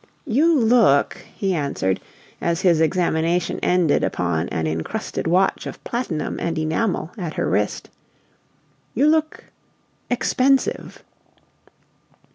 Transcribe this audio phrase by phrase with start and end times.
[0.25, 1.99] "You look," he answered,
[2.41, 7.87] as his examination ended upon an incrusted watch of platinum and enamel at her wrist,
[8.95, 9.43] "you look
[10.09, 11.03] expensive!"